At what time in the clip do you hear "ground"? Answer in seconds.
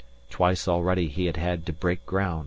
2.07-2.39